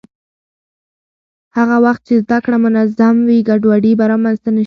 هر 1.55 1.67
وخت 1.85 2.01
چې 2.07 2.15
زده 2.23 2.37
کړه 2.43 2.57
منظم 2.65 3.15
وي، 3.27 3.39
ګډوډي 3.49 3.91
به 3.99 4.05
رامنځته 4.11 4.49
نه 4.55 4.57
شي. 4.57 4.59